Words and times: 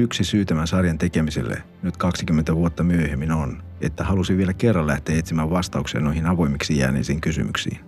Yksi 0.00 0.24
syy 0.24 0.44
tämän 0.44 0.66
sarjan 0.66 0.98
tekemiselle 0.98 1.62
nyt 1.82 1.96
20 1.96 2.54
vuotta 2.54 2.82
myöhemmin 2.82 3.32
on, 3.32 3.62
että 3.80 4.04
halusin 4.04 4.36
vielä 4.38 4.52
kerran 4.52 4.86
lähteä 4.86 5.18
etsimään 5.18 5.50
vastauksia 5.50 6.00
noihin 6.00 6.26
avoimiksi 6.26 6.78
jääneisiin 6.78 7.20
kysymyksiin. 7.20 7.80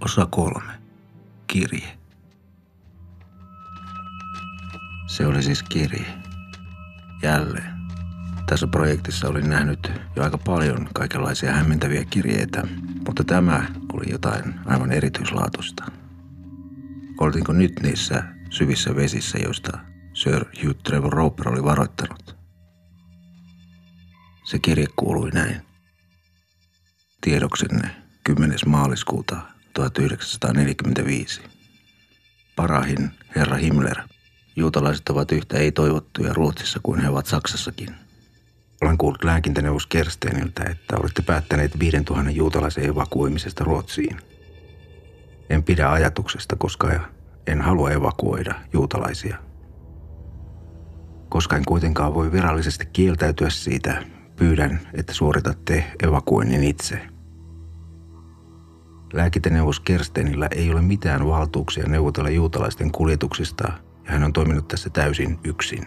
Osa 0.00 0.26
kolme. 0.26 0.72
Kirje. 1.46 1.98
Se 5.06 5.26
oli 5.26 5.42
siis 5.42 5.62
kirje. 5.62 6.06
Jälleen. 7.22 7.72
Tässä 8.46 8.66
projektissa 8.66 9.28
olin 9.28 9.50
nähnyt 9.50 9.92
jo 10.16 10.22
aika 10.22 10.38
paljon 10.38 10.88
kaikenlaisia 10.94 11.52
hämmentäviä 11.52 12.04
kirjeitä, 12.04 12.62
mutta 13.06 13.24
tämä 13.24 13.66
oli 13.92 14.04
jotain 14.10 14.54
aivan 14.66 14.92
erityislaatuista. 14.92 15.84
Oltiinko 17.20 17.52
nyt 17.52 17.72
niissä 17.82 18.35
syvissä 18.56 18.96
vesissä, 18.96 19.38
joista 19.38 19.78
Sir 20.14 20.44
Hugh 20.64 20.76
Trevor 20.82 21.12
Roper 21.12 21.48
oli 21.48 21.64
varoittanut? 21.64 22.36
Se 24.44 24.58
kirje 24.58 24.86
kuului 24.96 25.30
näin. 25.30 25.62
Tiedoksenne 27.20 27.90
10. 28.24 28.58
maaliskuuta 28.66 29.36
1945. 29.74 31.40
Parahin 32.56 33.10
herra 33.36 33.56
Himmler. 33.56 33.98
Juutalaiset 34.56 35.08
ovat 35.08 35.32
yhtä 35.32 35.58
ei-toivottuja 35.58 36.32
Ruotsissa 36.32 36.80
kuin 36.82 37.00
he 37.00 37.08
ovat 37.08 37.26
Saksassakin– 37.26 37.94
olen 38.80 38.98
kuullut 38.98 39.24
lääkintäneuvos 39.24 39.86
Kersteniltä, 39.86 40.64
että 40.64 40.96
olette 40.96 41.22
päättäneet 41.22 41.78
5000 41.78 42.30
juutalaisen 42.30 42.84
evakuoimisesta 42.84 43.64
Ruotsiin. 43.64 44.16
En 45.50 45.62
pidä 45.62 45.90
ajatuksesta, 45.90 46.56
koska 46.56 46.92
en 47.46 47.60
halua 47.60 47.90
evakuoida 47.90 48.54
juutalaisia. 48.72 49.36
Koska 51.28 51.56
en 51.56 51.64
kuitenkaan 51.64 52.14
voi 52.14 52.32
virallisesti 52.32 52.86
kieltäytyä 52.86 53.50
siitä, 53.50 54.02
pyydän, 54.36 54.80
että 54.94 55.12
suoritatte 55.12 55.84
evakuoinnin 56.02 56.64
itse. 56.64 57.00
Lääkintäneuvos 59.12 59.80
Kerstenillä 59.80 60.48
ei 60.50 60.70
ole 60.70 60.82
mitään 60.82 61.26
valtuuksia 61.26 61.86
neuvotella 61.88 62.30
juutalaisten 62.30 62.92
kuljetuksista 62.92 63.72
ja 64.04 64.12
hän 64.12 64.24
on 64.24 64.32
toiminut 64.32 64.68
tässä 64.68 64.90
täysin 64.90 65.38
yksin. 65.44 65.86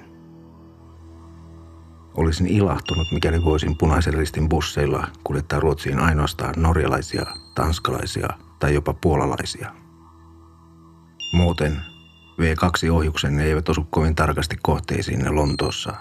Olisin 2.13 2.47
ilahtunut, 2.47 3.07
mikäli 3.11 3.43
voisin 3.45 3.77
punaisen 3.77 4.13
ristin 4.13 4.49
busseilla 4.49 5.07
kuljettaa 5.23 5.59
Ruotsiin 5.59 5.99
ainoastaan 5.99 6.53
norjalaisia, 6.57 7.25
tanskalaisia 7.55 8.27
tai 8.59 8.73
jopa 8.73 8.93
puolalaisia. 8.93 9.71
Muuten 11.31 11.81
V2-ohjuksenne 12.41 13.43
eivät 13.43 13.69
osu 13.69 13.87
kovin 13.89 14.15
tarkasti 14.15 14.55
kohteisiin 14.61 15.35
Lontoossa. 15.35 15.93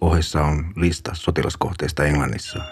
Ohessa 0.00 0.42
on 0.42 0.72
lista 0.76 1.10
sotilaskohteista 1.14 2.04
Englannissa. 2.04 2.64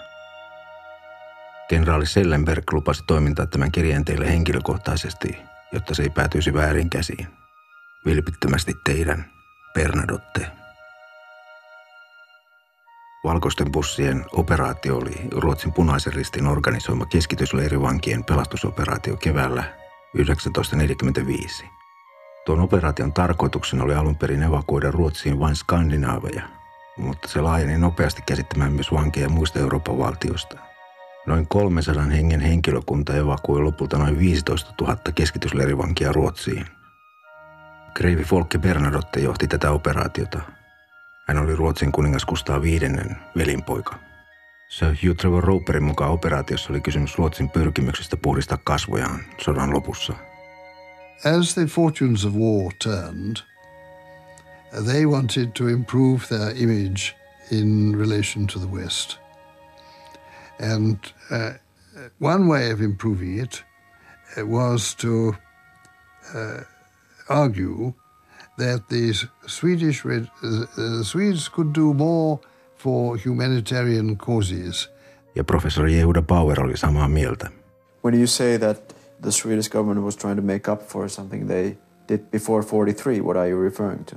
Kenraali 1.69 2.07
Sellenberg 2.07 2.73
lupasi 2.73 3.03
toimintaa 3.07 3.47
tämän 3.47 3.73
kirjeen 3.73 4.05
teille 4.05 4.29
henkilökohtaisesti, 4.29 5.37
jotta 5.73 5.95
se 5.95 6.03
ei 6.03 6.11
päätyisi 6.11 6.55
väärin 6.55 6.91
käsiin. 6.91 7.27
Vilpittömästi 8.07 8.75
teidän, 8.85 9.31
Bernadotte. 9.75 10.47
Valkoisten 13.25 13.73
bussien 13.73 14.25
operaatio 14.33 14.97
oli 14.97 15.15
Ruotsin 15.31 15.73
punaisen 15.73 16.13
ristin 16.13 16.47
organisoima 16.47 17.07
keskitysleirivankien 17.07 18.25
pelastusoperaatio 18.25 19.17
keväällä 19.17 19.82
1945. 20.17 21.65
Tuon 22.47 22.61
operaation 22.61 23.13
tarkoituksena 23.13 23.85
oli 23.85 23.95
alun 23.95 24.17
perin 24.17 24.43
evakuoida 24.43 24.91
Ruotsiin 24.91 25.41
vain 25.41 25.57
skandinaaveja, 25.57 26.43
mutta 26.97 27.29
se 27.29 27.41
laajeni 27.41 27.79
nopeasti 27.79 28.23
käsittämään 28.27 28.73
myös 28.73 28.93
vankeja 28.93 29.29
muista 29.29 29.59
Euroopan 29.59 29.99
valtioista. 29.99 30.59
Noin 31.27 31.49
300 31.49 32.05
hengen 32.05 32.41
henkilökunta 32.41 33.17
evakuoi 33.17 33.61
lopulta 33.61 33.99
noin 33.99 34.19
15 34.19 34.75
000 34.81 34.97
keskitysleirivankia 35.15 36.13
Ruotsiin. 36.13 36.67
Kreivi 37.95 38.25
Folke 38.25 38.59
Bernadotte 38.59 39.21
johti 39.21 39.49
tätä 39.49 39.71
operaatiota– 39.71 40.41
hän 41.29 41.39
oli 41.39 41.57
Ruotsin 41.57 41.93
kuningas 41.93 42.25
Kustaa 42.25 42.63
viidennen 42.63 43.17
velinpoika. 43.37 43.99
Sir 44.73 44.97
Hugh 45.03 45.17
Trevor 45.17 45.45
Roperin 45.45 45.83
mukaan 45.83 46.11
operaatiossa 46.11 46.73
oli 46.73 46.81
kysymys 46.81 47.19
Ruotsin 47.19 47.51
pyrkimyksestä 47.51 48.17
puhdistaa 48.17 48.59
kasvojaan 48.65 49.21
sodan 49.39 49.73
lopussa. 49.73 50.15
As 51.39 51.55
the 51.55 51.65
fortunes 51.65 52.25
of 52.25 52.35
war 52.35 52.73
turned, 52.83 53.37
they 54.85 55.07
wanted 55.07 55.51
to 55.59 55.69
improve 55.69 56.21
their 56.29 56.53
image 56.57 57.17
in 57.51 57.99
relation 57.99 58.47
to 58.47 58.59
the 58.59 58.69
West. 58.69 59.19
And 60.61 60.97
uh, 61.31 61.55
one 62.21 62.49
way 62.49 62.73
of 62.73 62.81
improving 62.81 63.41
it 63.43 63.65
was 64.39 64.97
to 64.97 65.35
uh, 66.35 66.65
argue 67.29 67.93
that 68.59 68.89
the 68.89 69.13
Swedish 69.47 70.07
uh, 70.07 71.03
Swedes 71.03 71.49
could 71.49 71.73
do 71.73 71.95
more 71.95 72.41
for 72.83 73.19
humanitarian 73.27 74.17
causes. 74.17 74.93
Ja 75.35 75.45
professori 75.45 75.95
Yehuda 75.95 76.23
Bauer 76.23 76.61
oli 76.61 76.77
samaa 76.77 77.09
mieltä. 77.09 77.51
When 78.05 78.15
you 78.15 78.27
say 78.27 78.59
that 78.59 78.97
the 79.23 79.31
Swedish 79.31 79.71
government 79.71 80.05
was 80.05 80.17
trying 80.17 80.41
to 80.41 80.47
make 80.47 80.73
up 80.73 80.81
for 80.89 81.09
something 81.09 81.47
they 81.47 81.77
did 82.09 82.21
before 82.21 82.63
43, 82.63 83.21
what 83.21 83.37
are 83.37 83.49
you 83.49 83.63
referring 83.63 84.05
to? 84.05 84.17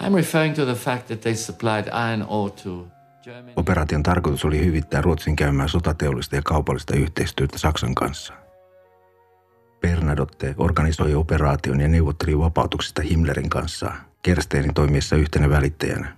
I'm 0.00 0.14
referring 0.14 0.54
to 0.54 0.64
the 0.64 0.74
fact 0.74 1.06
that 1.06 1.20
they 1.20 1.34
supplied 1.34 1.86
iron 1.86 2.26
ore 2.28 2.52
to 2.64 2.86
Operaation 3.56 4.02
tarkoitus 4.02 4.44
oli 4.44 4.64
hyvittää 4.64 5.00
Ruotsin 5.00 5.36
käymää 5.36 5.68
sotateollista 5.68 6.36
ja 6.36 6.42
kaupallista 6.44 6.96
yhteistyötä 6.96 7.58
Saksan 7.58 7.94
kanssa– 7.94 8.34
Bernadotte 9.80 10.54
organisoi 10.58 11.14
operaation 11.14 11.80
ja 11.80 11.88
neuvotteli 11.88 12.38
vapautuksista 12.38 13.02
Himmlerin 13.02 13.50
kanssa 13.50 13.92
Kersteinin 14.22 14.74
toimiessa 14.74 15.16
yhtenä 15.16 15.50
välittäjänä. 15.50 16.17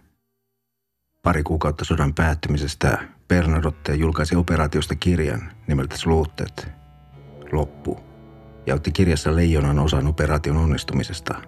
Pari 1.22 1.42
kuukautta 1.42 1.84
sodan 1.84 2.14
päättymisestä 2.14 2.98
Bernadotte 3.28 3.94
julkaisi 3.94 4.36
operaatiosta 4.36 4.94
kirjan 4.94 5.52
nimeltä 5.66 5.96
Sluutet, 5.96 6.68
loppu, 7.52 8.00
ja 8.66 8.74
otti 8.74 8.92
kirjassa 8.92 9.36
leijonan 9.36 9.78
osan 9.78 10.06
operaation 10.06 10.56
onnistumisesta. 10.56 11.42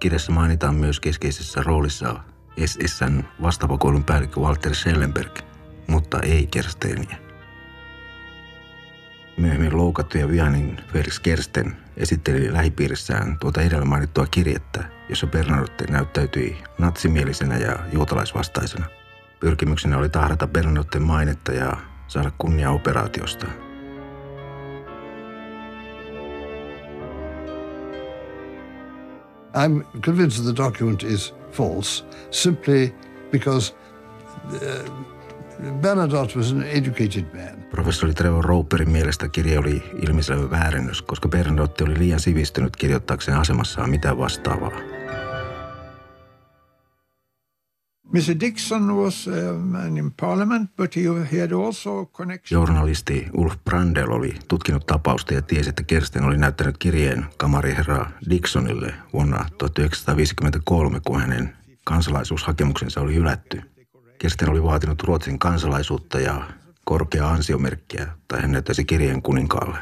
Kirjassa 0.00 0.32
mainitaan 0.32 0.74
myös 0.74 1.00
keskeisessä 1.00 1.62
roolissa 1.62 2.20
SSN 2.66 3.22
vastavakoilun 3.42 4.04
päällikkö 4.04 4.40
Walter 4.40 4.74
Schellenberg, 4.74 5.38
mutta 5.86 6.20
ei 6.20 6.46
Kersteiniä. 6.46 7.25
Myöhemmin 9.36 9.76
loukattu 9.76 10.18
ja 10.18 10.28
vihainen 10.28 10.80
Felix 10.92 11.20
Kersten 11.20 11.76
esitteli 11.96 12.52
lähipiirissään 12.52 13.38
tuota 13.38 13.60
edellä 13.62 13.84
mainittua 13.84 14.26
kirjettä, 14.26 14.84
jossa 15.08 15.26
Bernadotte 15.26 15.84
näyttäytyi 15.90 16.56
natsimielisenä 16.78 17.56
ja 17.58 17.78
juutalaisvastaisena. 17.92 18.86
Pyrkimyksenä 19.40 19.98
oli 19.98 20.08
tahdata 20.08 20.46
Bernadotten 20.46 21.02
mainetta 21.02 21.52
ja 21.52 21.76
saada 22.08 22.32
kunnia 22.38 22.70
operaatiosta. 22.70 23.46
I'm 29.54 30.00
convinced 30.00 30.44
that 30.44 30.54
the 30.54 30.64
document 30.64 31.02
is 31.02 31.34
false 31.52 32.04
simply 32.30 32.94
because 33.30 33.74
uh, 34.52 35.15
Bernadotte 35.80 36.36
was 36.38 36.52
an 36.52 36.62
educated 36.62 37.24
man. 37.34 37.70
Professori 37.70 38.14
Trevor 38.14 38.44
Roperin 38.44 38.90
mielestä 38.90 39.28
kirja 39.28 39.60
oli 39.60 39.82
ilmiselvä 40.02 40.50
väärennös, 40.50 41.02
koska 41.02 41.28
Bernadotte 41.28 41.84
oli 41.84 41.98
liian 41.98 42.20
sivistynyt 42.20 42.76
kirjoittaakseen 42.76 43.38
asemassaan 43.38 43.90
mitään 43.90 44.18
vastaavaa. 44.18 44.70
Mr. 48.12 48.40
Dixon 48.40 48.96
was 48.96 49.28
a 49.28 49.52
man 49.52 49.98
in 49.98 50.12
parliament, 50.20 50.70
but 50.76 50.96
he 50.96 51.40
had 51.40 51.52
also 51.66 52.06
connection. 52.06 52.60
Journalisti 52.60 53.26
Ulf 53.34 53.54
Brandel 53.64 54.10
oli 54.10 54.34
tutkinut 54.48 54.86
tapausta 54.86 55.34
ja 55.34 55.42
tiesi, 55.42 55.68
että 55.68 55.82
Kersten 55.82 56.24
oli 56.24 56.36
näyttänyt 56.36 56.78
kirjeen 56.78 57.26
kamariherra 57.36 58.10
Dixonille 58.30 58.94
vuonna 59.12 59.46
1953, 59.58 61.00
kun 61.06 61.20
hänen 61.20 61.56
kansalaisuushakemuksensa 61.84 63.00
oli 63.00 63.14
hylätty. 63.14 63.75
Kersten 64.18 64.50
oli 64.50 64.62
vaatinut 64.62 65.02
Ruotsin 65.02 65.38
kansalaisuutta 65.38 66.20
ja 66.20 66.42
korkeaa 66.84 67.30
ansiomerkkiä, 67.30 68.06
tai 68.28 68.42
hän 68.42 68.52
näyttäisi 68.52 68.84
kirjeen 68.84 69.22
kuninkaalle. 69.22 69.78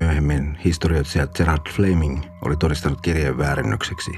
Myöhemmin 0.00 0.58
historioitsija 0.64 1.26
Gerard 1.26 1.70
Fleming 1.70 2.22
oli 2.44 2.56
todistanut 2.56 3.00
kirjeen 3.00 3.38
väärennökseksi. 3.38 4.10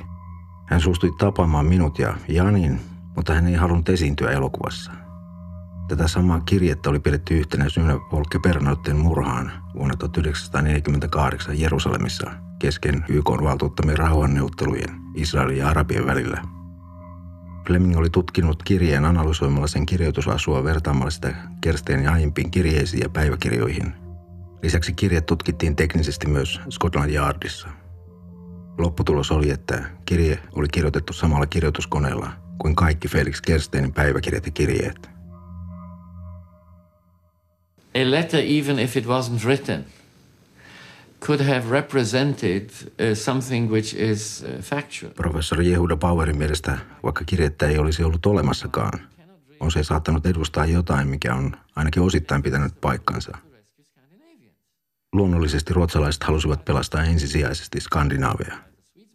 Hän 0.67 0.81
suostui 0.81 1.13
tapaamaan 1.19 1.67
minut 1.67 1.99
ja 1.99 2.15
Janin, 2.29 2.81
mutta 3.17 3.35
hän 3.35 3.47
ei 3.47 3.55
halunnut 3.55 3.89
esiintyä 3.89 4.31
elokuvassa. 4.31 4.93
Tätä 5.89 6.09
samaa 6.09 6.41
kirjettä 6.41 6.91
oli 6.91 7.01
pidetty 7.01 7.39
yhtenä 7.39 7.69
syynä 7.69 7.95
Volke 8.13 8.39
Bernautten 8.39 8.97
murhaan 8.97 9.53
vuonna 9.75 9.97
1948 9.97 11.61
Jerusalemissa 11.61 12.31
kesken 12.59 13.05
YK 13.09 13.31
valtuuttamien 13.31 13.99
rauhanneuvottelujen 13.99 14.91
Israelin 15.15 15.59
ja 15.59 15.69
Arabien 15.69 16.07
välillä. 16.07 16.56
Fleming 17.67 17.97
oli 17.97 18.11
tutkinut 18.11 18.63
kirjeen 18.63 19.05
analysoimalla 19.05 19.67
sen 19.67 19.87
kirjoitusasua 19.87 20.65
vertaamalla 20.65 21.11
sitä 21.11 21.35
Kersteen 21.61 22.09
aiempiin 22.09 22.51
kirjeisiin 22.51 23.03
ja 23.03 23.09
päiväkirjoihin. 23.09 23.95
Lisäksi 24.63 24.93
kirje 24.93 25.21
tutkittiin 25.21 25.77
teknisesti 25.77 26.27
myös 26.27 26.61
Scotland 26.71 27.11
Yardissa. 27.11 27.69
Lopputulos 28.79 29.31
oli, 29.31 29.51
että 29.51 29.85
kirje 30.05 30.39
oli 30.53 30.67
kirjoitettu 30.73 31.13
samalla 31.13 31.47
kirjoituskoneella 31.47 32.33
kuin 32.59 32.77
kaikki 32.77 33.09
Felix 33.09 33.41
Kersteinin 33.41 33.93
päiväkirjat 33.93 34.47
ja 34.47 34.53
kirjeet. 34.53 35.11
A 37.95 38.11
letter, 38.11 38.41
even 38.41 38.79
if 38.79 38.97
it 38.97 39.05
wasn't 39.07 39.45
written, 39.45 39.85
could 41.21 41.41
have 41.41 41.71
represented 41.71 42.71
uh, 42.71 43.15
something 43.15 43.71
which 43.71 43.95
is 43.95 44.45
uh, 44.45 44.63
factual. 44.63 45.13
Professori 45.13 45.71
Jehuda 45.71 45.97
Bauerin 45.97 46.39
mielestä, 46.39 46.79
vaikka 47.03 47.25
kirjettä 47.25 47.69
ei 47.69 47.79
olisi 47.79 48.05
ollut 48.05 48.27
olemassakaan, 48.27 49.01
on 49.61 49.73
se 49.73 49.85
saattanut 49.85 50.27
edustaa 50.27 50.67
jotain, 50.67 51.09
mikä 51.09 51.35
on 51.35 51.57
ainakin 51.77 52.03
osittain 52.03 52.43
pitänyt 52.43 52.81
paikkansa. 52.81 53.39
Luonnollisesti 55.13 55.75
ruotsalaiset 55.75 56.25
halusivat 56.25 56.65
pelastaa 56.65 57.05
ensisijaisesti 57.05 57.81
Skandinaavia, 57.81 58.55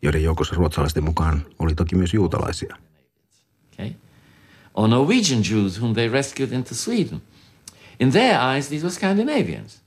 joiden 0.01 0.23
joukossa 0.23 0.55
ruotsalaisten 0.55 1.03
mukaan 1.03 1.45
oli 1.59 1.75
toki 1.75 1.95
myös 1.95 2.13
juutalaisia. 2.13 2.75
Okay? 3.73 3.91
Or 4.73 4.89
Norwegian 4.89 5.43
Jews 5.51 5.81
whom 5.81 5.93
they 5.93 6.09
rescued 6.09 6.51
into 6.51 6.75
Sweden. 6.75 7.21
In 7.99 8.11
their 8.11 8.39
eyes, 8.53 8.67
these 8.67 8.83
were 8.83 8.95
Scandinavians. 8.95 9.80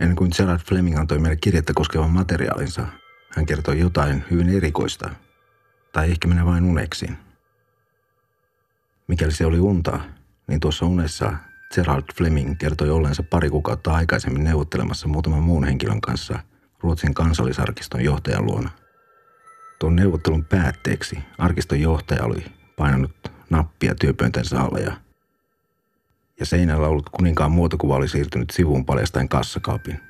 Ennen 0.00 0.16
kuin 0.16 0.30
Gerard 0.36 0.60
Fleming 0.60 0.98
antoi 0.98 1.18
meille 1.18 1.36
kirjettä 1.36 1.72
koskevan 1.74 2.10
materiaalinsa, 2.10 2.86
hän 3.36 3.46
kertoi 3.46 3.78
jotain 3.78 4.24
hyvin 4.30 4.48
erikoista. 4.48 5.10
Tai 5.92 6.10
ehkä 6.10 6.28
minä 6.28 6.46
vain 6.46 6.64
uneksin. 6.64 7.18
Mikäli 9.08 9.32
se 9.32 9.46
oli 9.46 9.58
unta, 9.58 10.00
niin 10.46 10.60
tuossa 10.60 10.86
unessa 10.86 11.32
Gerald 11.74 12.04
Fleming 12.14 12.56
kertoi 12.58 12.90
ollensa 12.90 13.22
pari 13.22 13.50
kuukautta 13.50 13.92
aikaisemmin 13.92 14.44
neuvottelemassa 14.44 15.08
muutaman 15.08 15.42
muun 15.42 15.64
henkilön 15.64 16.00
kanssa 16.00 16.38
Ruotsin 16.80 17.14
kansallisarkiston 17.14 18.04
johtajan 18.04 18.46
luona. 18.46 18.70
Tuon 19.78 19.96
neuvottelun 19.96 20.44
päätteeksi 20.44 21.18
arkiston 21.38 21.80
johtaja 21.80 22.24
oli 22.24 22.44
painanut 22.76 23.12
nappia 23.50 23.94
työpöntänsä 23.94 24.60
alle 24.60 24.80
ja, 24.80 24.96
ja 26.40 26.46
seinällä 26.46 26.88
ollut 26.88 27.10
kuninkaan 27.10 27.52
muotokuva 27.52 27.96
oli 27.96 28.08
siirtynyt 28.08 28.50
sivuun 28.50 28.86
paljastaen 28.86 29.28
kassakaapin. 29.28 30.00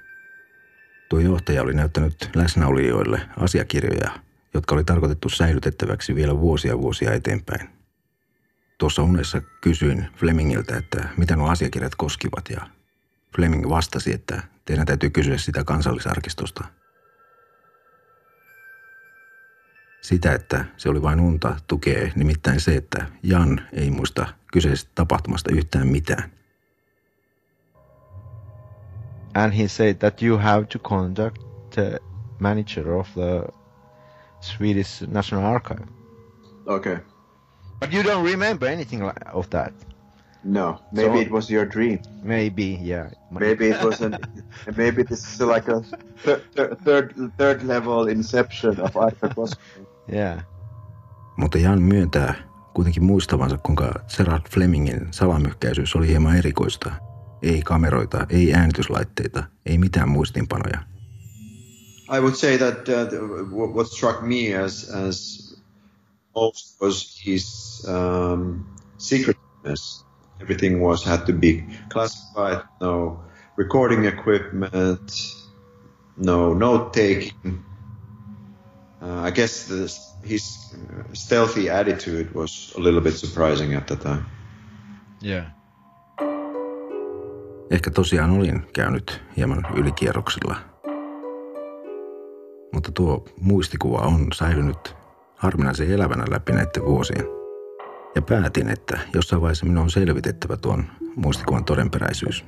Tuo 1.09 1.19
johtaja 1.19 1.63
oli 1.63 1.75
näyttänyt 1.75 2.31
läsnäolijoille 2.35 3.21
asiakirjoja, 3.37 4.11
jotka 4.55 4.75
oli 4.75 4.85
tarkoitettu 4.85 5.29
säilytettäväksi 5.29 6.15
vielä 6.15 6.41
vuosia 6.41 6.79
vuosia 6.79 7.13
eteenpäin. 7.13 7.69
Tuossa 8.79 9.03
unessa 9.03 9.41
kysyin 9.61 10.09
Flemingiltä, 10.17 10.77
että 10.77 11.09
mitä 11.17 11.37
nuo 11.37 11.49
asiakirjat 11.49 11.95
koskivat 11.95 12.45
ja 12.51 12.61
Fleming 13.37 13.69
vastasi, 13.69 14.13
että 14.13 14.43
teidän 14.65 14.87
täytyy 14.87 15.11
kysyä 15.11 15.39
sitä 15.39 15.65
kansallisarkistosta. 15.65 16.65
Sitä, 20.01 20.33
että 20.33 20.65
se 20.77 20.89
oli 20.89 21.03
vain 21.03 21.21
unta, 21.21 21.57
tukee 21.67 22.13
nimittäin 22.15 22.61
se, 22.61 22.75
että 22.77 23.07
Jan 23.23 23.61
ei 23.73 23.91
muista 23.91 24.27
kyseisestä 24.53 24.91
tapahtumasta 24.95 25.53
yhtään 25.53 25.89
mitään. 25.89 26.31
and 29.35 29.53
he 29.53 29.69
said 29.69 29.95
that 30.01 30.23
you 30.23 30.37
have 30.39 30.67
to 30.67 30.79
contact 30.79 31.39
the 31.71 32.01
manager 32.41 32.93
of 32.95 33.09
the 33.15 33.43
Swedish 34.41 35.03
National 35.09 35.45
Archive. 35.55 35.87
Okay. 36.67 36.99
But 37.81 37.93
you 37.93 38.03
don't 38.03 38.25
remember 38.25 38.67
anything 38.69 39.03
of 39.33 39.49
that. 39.51 39.73
No, 40.45 40.81
maybe 40.93 41.15
So- 41.15 41.21
it 41.21 41.31
was 41.31 41.51
your 41.51 41.65
dream. 41.67 41.99
Maybe, 42.23 42.79
yeah. 42.83 43.11
Maybe 43.31 43.69
it 43.71 43.85
was 43.85 44.01
an. 44.01 44.17
maybe 44.77 45.05
this 45.05 45.35
is 45.35 45.41
like 45.41 45.69
a 45.69 45.81
thir- 46.25 46.43
thir- 46.55 46.75
third 46.85 47.15
third 47.39 47.63
level 47.63 48.09
inception 48.09 48.81
of 48.81 48.97
Arthur 48.97 49.29
Koskinen. 49.29 49.87
Yeah. 50.13 50.45
Mutta 51.37 51.59
Jan 51.59 51.83
myöntää 51.83 52.35
kuitenkin 52.75 53.05
muistavansa, 53.05 53.59
kuinka 53.59 53.93
Gerard 54.17 54.43
Flemingin 54.51 55.09
salamyhkäisyys 55.11 55.97
oli 55.97 56.09
hieman 56.09 56.37
erikoista. 56.37 56.93
Ei 57.43 57.63
kameroita, 57.63 58.27
ei 58.29 58.55
äänityslaitteita, 58.55 59.45
ei 59.67 59.79
mitään 59.79 60.09
muistinpanoja. 60.09 60.79
I 62.17 62.21
would 62.21 62.35
say 62.35 62.59
that 62.59 62.89
uh, 62.89 63.75
what 63.75 63.87
struck 63.87 64.23
me 64.23 64.57
as 64.65 64.91
as 64.91 65.51
most 66.35 66.81
was 66.81 67.27
his 67.27 67.87
um, 67.89 68.65
secretiveness. 68.99 70.07
Everything 70.41 70.83
was 70.83 71.05
had 71.05 71.27
to 71.27 71.33
be 71.33 71.65
classified. 71.93 72.59
No 72.81 73.21
recording 73.57 74.07
equipment. 74.07 75.13
No 76.17 76.55
note 76.55 76.91
taking. 76.93 77.70
Uh, 79.03 79.29
I 79.29 79.33
guess 79.33 79.67
this, 79.67 80.15
his 80.29 80.77
stealthy 81.13 81.71
attitude 81.71 82.29
was 82.35 82.75
a 82.79 82.83
little 82.83 83.01
bit 83.01 83.15
surprising 83.15 83.75
at 83.75 83.87
the 83.87 83.97
time. 83.97 84.25
Yeah. 85.25 85.45
Ehkä 87.71 87.91
tosiaan 87.91 88.31
olin 88.31 88.67
käynyt 88.73 89.23
hieman 89.37 89.67
ylikierroksilla. 89.77 90.57
Mutta 92.73 92.93
tuo 92.93 93.25
muistikuva 93.41 93.99
on 93.99 94.27
säilynyt 94.35 94.97
harvinaisen 95.37 95.91
elävänä 95.91 96.25
läpi 96.31 96.53
näiden 96.53 96.85
vuosien. 96.85 97.25
Ja 98.15 98.23
päätin, 98.23 98.69
että 98.69 98.99
jossain 99.15 99.43
vaiheessa 99.43 99.67
minun 99.67 99.83
on 99.83 99.91
selvitettävä 99.91 100.57
tuon 100.57 100.85
muistikuvan 101.17 101.65
todenperäisyys. 101.65 102.45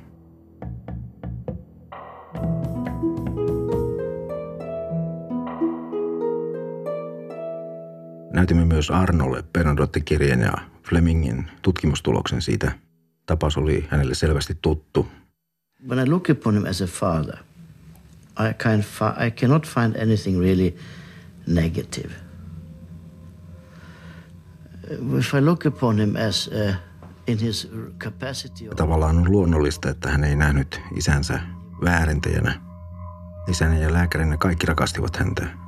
Näytimme 8.33 8.65
myös 8.65 8.91
Arnolle 8.91 9.43
Bernadottekirjeen 9.53 10.39
ja 10.39 10.53
Flemingin 10.83 11.51
tutkimustuloksen 11.61 12.41
siitä. 12.41 12.71
Tapaus 13.25 13.57
oli 13.57 13.87
hänelle 13.89 14.15
selvästi 14.15 14.57
tuttu. 14.61 15.07
When 15.87 16.07
I 16.07 16.09
look 16.09 16.29
upon 16.29 16.53
him 16.53 16.65
as 16.65 16.81
a 16.81 16.85
father, 16.85 17.37
I, 18.49 18.53
can 18.53 18.79
I 19.27 19.31
cannot 19.31 19.67
find 19.67 19.95
anything 19.95 20.39
really 20.39 20.75
negative. 21.47 22.09
Uh, 24.91 25.19
If 25.19 25.33
I 25.33 25.41
look 25.41 25.65
upon 25.65 25.99
him 25.99 26.15
as 26.27 26.47
uh, 26.47 26.75
in 27.27 27.39
his 27.39 27.71
capacity 27.97 28.67
of 28.67 28.75
tavallaan 28.75 29.17
on 29.17 29.31
luonnollista, 29.31 29.89
että 29.89 30.09
hän 30.09 30.23
ei 30.23 30.35
nähnyt 30.35 30.81
isänsä 30.95 31.39
väärentäjänä. 31.83 32.61
Isänä 33.47 33.77
ja 33.77 33.93
lääkärinä 33.93 34.37
kaikki 34.37 34.65
rakastivat 34.65 35.15
häntä. 35.15 35.62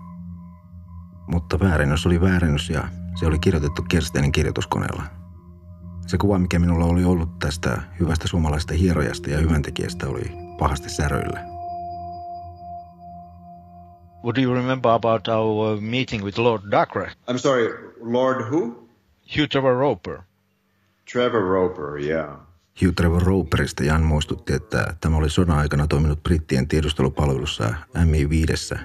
Mutta 1.28 1.60
väärennös 1.60 2.06
oli 2.06 2.22
väärennös 2.22 2.70
ja 2.70 2.88
se 3.16 3.26
oli 3.26 3.40
kirjoitettu 3.40 3.82
Kersteinin 3.90 4.32
kirjoituskoneella. 4.32 5.04
Se 6.08 6.18
kuva, 6.18 6.40
mikä 6.40 6.60
minulla 6.60 6.86
oli 6.86 7.04
ollut 7.04 7.40
tästä 7.40 7.82
hyvästä 8.00 8.28
suomalaisesta 8.28 8.74
hierojasta 8.74 9.30
ja 9.30 9.38
hyväntekijästä, 9.38 10.08
oli 10.08 10.32
pahasti 10.60 10.90
säröillä. 10.90 11.40
What 14.24 14.36
do 14.36 14.42
you 14.42 14.54
remember 14.54 14.92
about 14.92 15.28
our 15.28 15.74
uh, 15.74 15.82
meeting 15.82 16.24
with 16.24 16.40
Lord 16.40 16.72
Dacre? 16.72 17.12
I'm 17.32 17.38
sorry, 17.38 17.94
Lord 18.02 18.42
who? 18.42 18.60
Hugh 19.38 19.48
Trevor 19.50 19.78
Roper. 19.78 20.18
Trevor 21.14 21.42
Roper. 21.42 22.00
Yeah. 22.00 22.46
Hugh 22.82 22.94
Trevor 22.96 23.24
Roperista 23.24 23.84
Jan 23.84 24.04
muistutti, 24.04 24.54
että 24.54 24.96
tämä 25.02 25.18
oli 25.18 25.30
sodan 25.30 25.58
aikana 25.58 25.88
toiminut 25.88 26.24
brittien 26.24 26.68
tiedustelupalvelussa 26.68 27.74
MI5. 27.98 28.78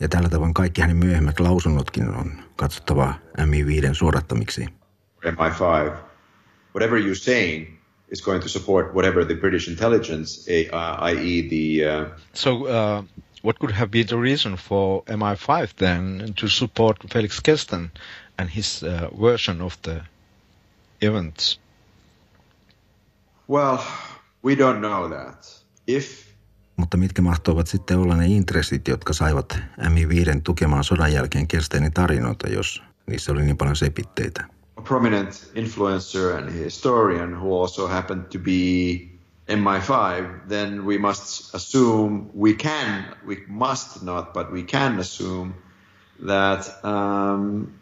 Ja 0.00 0.08
tällä 0.08 0.28
tavoin 0.28 0.54
kaikki 0.54 0.80
hänen 0.80 0.96
myöhemmät 0.96 1.40
lausunnotkin 1.40 2.08
on 2.08 2.32
katsottava 2.56 3.14
MI5 3.38 3.94
suodattamiksi. 3.94 4.66
MI5, 5.24 5.92
whatever 6.74 6.98
you're 6.98 7.14
saying 7.24 7.66
is 8.12 8.22
going 8.22 8.42
to 8.42 8.48
support 8.48 8.94
whatever 8.94 9.24
the 9.24 9.34
British 9.34 9.68
intelligence, 9.68 10.50
a- 10.72 11.08
i.e., 11.10 11.42
the 11.48 11.86
uh, 12.02 12.18
So 12.34 12.50
uh, 12.50 13.04
what 13.44 13.58
could 13.58 13.72
have 13.72 13.90
been 13.90 14.06
the 14.06 14.16
reason 14.16 14.54
for 14.56 15.02
MI5 15.04 15.68
then 15.76 16.32
to 16.40 16.48
support 16.48 16.96
Felix 17.12 17.40
Kersten 17.40 17.90
and 18.38 18.50
his 18.50 18.82
uh, 18.82 19.08
version 19.20 19.60
of 19.60 19.76
the 19.82 20.00
events? 21.00 21.58
Well, 23.48 23.78
we 24.42 24.54
don't 24.56 24.80
know 24.80 25.08
that. 25.08 25.46
If 25.86 26.29
Mutta 26.80 26.96
mitkä 26.96 27.22
mahtoivat 27.22 27.66
sitten 27.66 27.98
olla 27.98 28.16
ne 28.16 28.26
intressit, 28.26 28.88
jotka 28.88 29.12
saivat 29.12 29.58
MI5 29.80 30.40
tukemaan 30.44 30.84
sodan 30.84 31.12
jälkeen 31.12 31.48
Kerstenin 31.48 31.92
tarinoita, 31.92 32.48
jos 32.48 32.82
niissä 33.06 33.32
oli 33.32 33.42
niin 33.42 33.56
paljon 33.56 33.76
sepitteitä? 33.76 34.44
a 34.80 34.82
prominent 34.82 35.50
influencer 35.54 36.32
and 36.38 36.48
historian 36.64 37.40
who 37.40 37.60
also 37.62 37.86
happened 37.86 38.24
to 38.30 38.38
be 38.38 39.10
MI5, 39.48 40.48
then 40.48 40.86
we 40.86 40.96
must 40.98 41.54
assume 41.54 42.30
we 42.34 42.54
can, 42.54 43.14
we 43.26 43.36
must 43.46 44.02
not, 44.02 44.32
but 44.32 44.50
we 44.50 44.62
can 44.62 44.98
assume 44.98 45.54
that 46.26 46.62
um, 46.82 47.78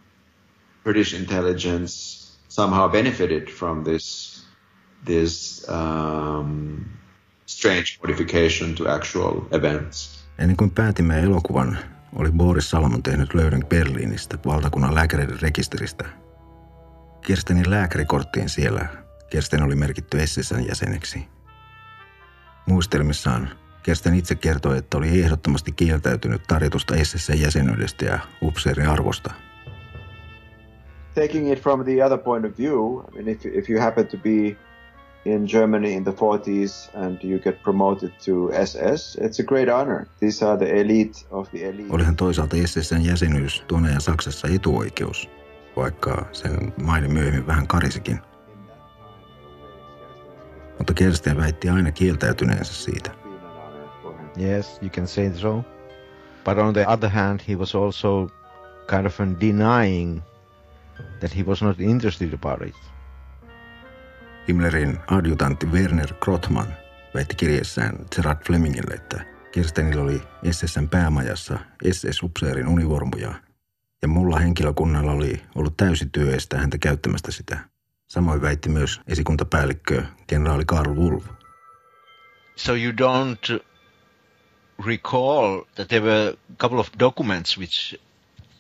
British 0.82 1.14
intelligence 1.14 2.36
somehow 2.48 2.88
benefited 2.88 3.48
from 3.48 3.84
this 3.84 4.44
this 5.04 5.68
um, 5.68 6.98
strange 7.48 7.98
modification 8.02 8.74
to 8.74 8.94
actual 8.94 9.40
events. 9.50 10.24
Ennen 10.38 10.56
kuin 10.56 10.70
päätimme 10.70 11.20
elokuvan, 11.20 11.78
oli 12.16 12.30
Boris 12.30 12.70
Salomon 12.70 13.02
tehnyt 13.02 13.34
löydön 13.34 13.66
Berliinistä 13.68 14.38
valtakunnan 14.46 14.94
lääkäreiden 14.94 15.40
rekisteristä. 15.42 16.04
Kirstenin 17.26 17.70
lääkärikorttiin 17.70 18.48
siellä 18.48 18.86
Kirsten 19.30 19.62
oli 19.62 19.76
merkitty 19.76 20.26
SSN 20.26 20.66
jäseneksi. 20.68 21.28
Muistelmissaan 22.66 23.48
Kirsten 23.82 24.14
itse 24.14 24.34
kertoi, 24.34 24.78
että 24.78 24.98
oli 24.98 25.20
ehdottomasti 25.22 25.72
kieltäytynyt 25.72 26.42
tarjotusta 26.48 26.94
SSN 27.04 27.40
jäsenyydestä 27.40 28.04
ja 28.04 28.18
upseerin 28.42 28.88
arvosta. 28.88 29.32
Taking 31.14 31.52
it 31.52 31.62
from 31.62 31.84
the 31.84 32.04
other 32.04 32.18
point 32.18 32.44
of 32.44 32.58
view, 32.58 33.00
I 33.00 33.14
mean, 33.14 33.28
if, 33.28 33.46
if 33.46 33.70
you 33.70 33.80
happen 33.80 34.06
to 34.06 34.16
be 34.16 34.56
in 35.24 35.46
Germany 35.46 35.92
in 35.92 36.04
the 36.04 36.12
40s 36.12 36.90
and 36.94 37.22
you 37.22 37.38
get 37.38 37.62
promoted 37.62 38.10
to 38.24 38.50
SS, 38.52 39.18
it's 39.20 39.40
a 39.40 39.44
great 39.44 39.68
honor. 39.68 40.06
These 40.20 40.46
are 40.46 40.56
the 40.56 40.80
elite 40.80 41.26
of 41.30 41.48
the 41.50 41.68
elite. 41.68 41.90
Olihan 41.90 42.16
toisaalta 42.16 42.56
SSN 42.66 43.04
jäsenyys 43.04 43.64
tuon 43.66 43.84
ajan 43.84 44.00
Saksassa 44.00 44.48
etuoikeus, 44.48 45.28
vaikka 45.76 46.26
sen 46.32 46.72
maini 46.82 47.08
myöhemmin 47.08 47.46
vähän 47.46 47.66
karisikin. 47.66 48.20
Mutta 50.78 50.94
Kersten 50.94 51.36
väitti 51.36 51.68
aina 51.68 51.92
kieltäytyneensä 51.92 52.74
siitä. 52.74 53.10
Yes, 54.40 54.78
you 54.82 54.90
can 54.90 55.06
say 55.06 55.32
so. 55.34 55.64
But 56.44 56.58
on 56.58 56.74
the 56.74 56.86
other 56.86 57.10
hand, 57.10 57.40
he 57.48 57.56
was 57.56 57.74
also 57.74 58.28
kind 58.86 59.06
of 59.06 59.18
denying 59.40 60.22
that 61.20 61.36
he 61.36 61.42
was 61.42 61.62
not 61.62 61.80
interested 61.80 62.32
about 62.32 62.62
it. 62.68 62.74
Himmlerin 64.48 64.98
adjutantti 65.06 65.66
Werner 65.66 66.14
Krotman 66.14 66.66
väitti 67.14 67.34
kirjeessään 67.36 67.96
Gerard 68.14 68.38
Flemingille, 68.46 68.94
että 68.94 69.24
Kirstenillä 69.52 70.02
oli 70.02 70.22
SSn 70.50 70.88
päämajassa 70.88 71.58
SS-upseerin 71.92 72.68
univormuja 72.68 73.34
ja 74.02 74.08
mulla 74.08 74.38
henkilökunnalla 74.38 75.12
oli 75.12 75.42
ollut 75.54 75.76
täysi 75.76 76.08
työ 76.12 76.34
estää 76.36 76.60
häntä 76.60 76.78
käyttämästä 76.78 77.32
sitä. 77.32 77.58
Samoin 78.06 78.42
väitti 78.42 78.68
myös 78.68 79.00
esikuntapäällikkö 79.06 80.02
kenraali 80.26 80.64
Karl 80.64 80.94
Wolf. 80.94 81.24
So 82.56 82.74
you 82.74 82.92
don't 82.92 83.60
recall 84.86 85.62
that 85.74 85.88
there 85.88 86.06
were 86.06 86.28
a 86.28 86.56
couple 86.58 86.78
of 86.78 86.88
documents 86.98 87.58
which 87.58 88.00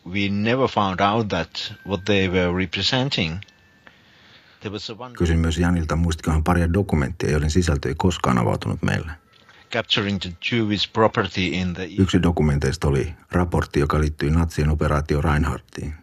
we 0.06 0.28
never 0.28 0.68
found 0.68 1.00
out 1.00 1.28
that 1.28 1.74
what 1.86 2.04
they 2.04 2.28
were 2.28 2.52
representing. 2.56 3.32
There 3.32 3.42
was 3.42 3.42
a 3.42 4.34
one 4.34 4.44
Kysyin 5.18 5.38
myös 5.38 5.58
Janilta, 5.58 5.96
muistikohan 5.96 6.44
paria 6.44 6.72
dokumenttia, 6.72 7.30
joiden 7.30 7.50
sisältö 7.50 7.88
ei 7.88 7.94
koskaan 7.94 8.38
avautunut 8.38 8.82
meille. 8.82 9.12
the 9.70 9.82
Yksi 11.98 12.22
dokumenteista 12.22 12.88
oli 12.88 13.14
raportti, 13.30 13.80
joka 13.80 14.00
liittyi 14.00 14.30
natsien 14.30 14.70
operaatio 14.70 15.20
Reinhardtiin. 15.20 15.94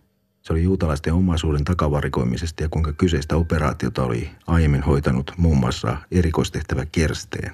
Se 0.42 0.54
oli 0.54 0.64
juutalaisten 0.64 1.14
omaisuuden 1.14 1.64
takavarikoimisesta 1.64 2.64
ja 2.64 2.70
kuinka 2.70 2.94
kyseistä 2.94 3.36
operaatiota 3.36 4.04
oli 4.04 4.32
aiemmin 4.48 4.84
hoitanut 4.84 5.32
muun 5.38 5.58
muassa 5.58 5.98
erikoistehtävä 6.12 6.86
Kersteen. 6.86 7.54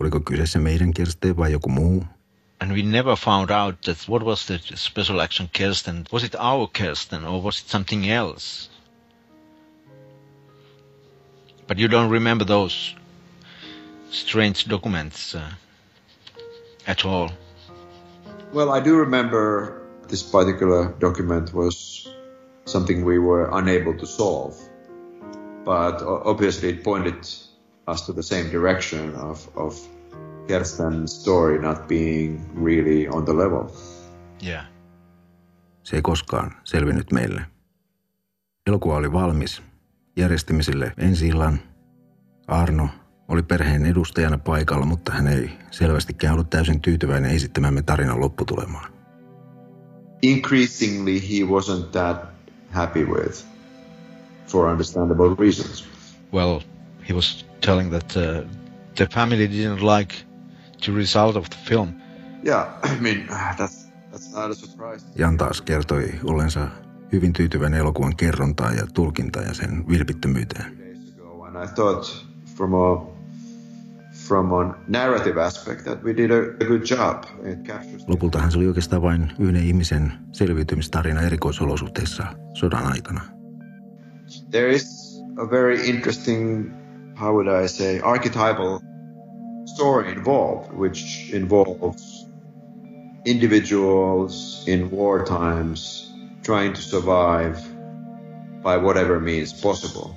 Oliko 0.00 0.20
kyseessä 0.20 0.58
meidän 0.58 0.94
Kersteen 0.94 1.36
vai 1.36 1.52
joku 1.52 1.68
muu? 1.68 2.04
and 2.60 2.72
we 2.72 2.82
never 2.82 3.16
found 3.16 3.50
out 3.50 3.82
that 3.82 4.08
what 4.08 4.22
was 4.22 4.46
the 4.46 4.58
special 4.76 5.20
action 5.20 5.48
Kirsten. 5.52 6.06
Was 6.12 6.24
it 6.24 6.34
our 6.38 6.68
Kirsten 6.68 7.24
or 7.24 7.42
was 7.42 7.60
it 7.60 7.68
something 7.68 8.08
else? 8.08 8.70
But 11.66 11.78
you 11.78 11.88
don't 11.88 12.10
remember 12.10 12.44
those 12.44 12.94
strange 14.10 14.66
documents 14.68 15.34
uh, 15.34 15.50
at 16.86 17.04
all. 17.04 17.30
Well, 18.52 18.70
I 18.70 18.80
do 18.80 18.96
remember 18.96 19.82
this 20.08 20.22
particular 20.22 20.94
document 21.00 21.52
was 21.52 22.08
something 22.64 23.04
we 23.04 23.18
were 23.18 23.48
unable 23.52 23.94
to 23.94 24.06
solve, 24.06 24.54
but 25.64 26.02
obviously 26.02 26.68
it 26.68 26.84
pointed 26.84 27.26
us 27.86 28.06
to 28.06 28.12
the 28.12 28.22
same 28.22 28.50
direction 28.50 29.14
of, 29.14 29.48
of 29.56 29.76
Kersten's 30.48 31.12
story 31.12 31.58
not 31.58 31.88
being 31.88 32.48
really 32.54 33.08
on 33.08 33.24
the 33.24 33.32
level. 33.32 33.70
Yeah. 34.42 34.64
Se 35.82 35.96
ei 35.96 36.02
koskaan 36.02 36.56
selvinnyt 36.64 37.12
meille. 37.12 37.46
Elokuva 38.66 38.96
oli 38.96 39.12
valmis. 39.12 39.62
Järjestimme 40.16 40.62
sille 40.62 40.92
ensi 40.98 41.28
illan. 41.28 41.60
Arno 42.46 42.88
oli 43.28 43.42
perheen 43.42 43.86
edustajana 43.86 44.38
paikalla, 44.38 44.86
mutta 44.86 45.12
hän 45.12 45.26
ei 45.26 45.50
selvästikään 45.70 46.34
ollut 46.34 46.50
täysin 46.50 46.80
tyytyväinen 46.80 47.30
esittämämme 47.30 47.82
tarinan 47.82 48.20
lopputulemaan. 48.20 48.92
Increasingly, 50.22 51.20
he 51.20 51.44
wasn't 51.44 51.90
that 51.92 52.36
happy 52.70 53.04
with, 53.04 53.46
for 54.46 54.66
understandable 54.66 55.36
reasons. 55.38 55.88
Well, 56.32 56.60
he 57.08 57.14
was 57.14 57.46
telling 57.60 57.90
that 57.90 58.16
uh, 58.16 58.50
the 58.94 59.06
family 59.14 59.48
didn't 59.48 59.82
like 59.98 60.14
the 60.84 60.92
result 60.92 61.36
of 61.36 61.44
the 61.50 61.56
film. 61.68 61.88
Yeah, 62.44 62.66
I 62.96 63.00
mean 63.00 63.26
that's 63.58 63.86
that's 64.10 64.32
not 64.32 64.50
a 64.50 64.54
surprise. 64.54 65.04
Jan 65.14 65.36
taas 65.36 65.62
kertoi 65.62 66.14
ollensa 66.24 66.68
hyvin 67.12 67.32
tyytyväinen 67.32 67.80
elokuvan 67.80 68.16
kerrontaan 68.16 68.76
ja 68.76 68.86
tulkintaan 68.94 69.46
ja 69.46 69.54
sen 69.54 69.88
vilpittömyyteen. 69.88 70.72
I 71.64 71.68
thought 71.74 72.26
from 72.56 72.74
a 72.74 73.16
from 74.26 74.52
a 74.52 74.74
narrative 74.88 75.44
aspect 75.44 75.84
that 75.84 76.02
we 76.02 76.16
did 76.16 76.30
a, 76.30 76.64
good 76.64 76.82
job. 76.90 77.24
Lopultahan 78.06 78.52
se 78.52 78.58
oli 78.58 78.66
oikeastaan 78.66 79.02
vain 79.02 79.32
yhden 79.38 79.62
ihmisen 79.62 80.12
selviytymistarina 80.32 81.22
erikoisolosuhteissa 81.22 82.26
sodan 82.54 82.86
aikana. 82.86 83.20
there 84.50 84.68
is 84.68 85.22
a 85.38 85.50
very 85.50 85.88
interesting, 85.88 86.72
how 87.14 87.32
would 87.32 87.48
I 87.48 87.68
say, 87.68 88.00
archetypal 88.00 88.80
story 89.66 90.12
involved, 90.12 90.72
which 90.72 91.30
involves 91.32 92.26
individuals 93.24 94.64
in 94.66 94.90
war 94.90 95.24
times 95.24 96.05
trying 96.46 96.74
to 96.74 96.80
survive 96.80 97.58
by 98.62 98.78
whatever 98.86 99.20
means 99.20 99.60
possible. 99.62 100.14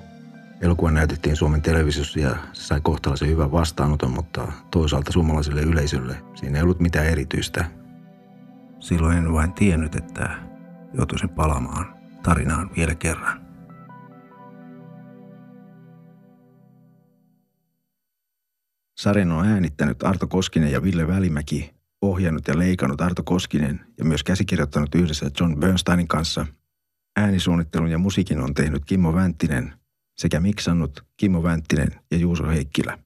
Elokuva 0.60 0.90
näytettiin 0.90 1.36
Suomen 1.36 1.62
televisiossa 1.62 2.20
ja 2.20 2.36
se 2.52 2.62
sai 2.62 2.80
kohtalaisen 2.82 3.28
hyvän 3.28 3.52
vastaanoton, 3.52 4.10
mutta 4.10 4.52
toisaalta 4.70 5.12
suomalaiselle 5.12 5.62
yleisölle 5.62 6.16
siinä 6.34 6.58
ei 6.58 6.62
ollut 6.62 6.80
mitään 6.80 7.06
erityistä. 7.06 7.64
Silloin 8.78 9.18
en 9.18 9.32
vain 9.32 9.52
tiennyt, 9.52 9.94
että 9.94 10.30
joutuisin 10.94 11.28
palaamaan 11.28 11.94
tarinaan 12.22 12.70
vielä 12.76 12.94
kerran. 12.94 13.50
Sarjan 19.00 19.32
on 19.32 19.46
äänittänyt 19.46 20.02
Arto 20.02 20.26
Koskinen 20.26 20.72
ja 20.72 20.82
Ville 20.82 21.08
Välimäki, 21.08 21.79
ohjannut 22.02 22.48
ja 22.48 22.58
leikannut 22.58 23.00
Arto 23.00 23.22
Koskinen 23.22 23.80
ja 23.98 24.04
myös 24.04 24.22
käsikirjoittanut 24.22 24.94
yhdessä 24.94 25.30
John 25.40 25.60
Bernsteinin 25.60 26.08
kanssa. 26.08 26.46
Äänisuunnittelun 27.16 27.90
ja 27.90 27.98
musiikin 27.98 28.40
on 28.40 28.54
tehnyt 28.54 28.84
Kimmo 28.84 29.14
Vänttinen 29.14 29.72
sekä 30.20 30.40
miksannut 30.40 31.04
Kimmo 31.16 31.42
Vänttinen 31.42 31.88
ja 32.10 32.18
Juuso 32.18 32.46
Heikkilä. 32.46 32.98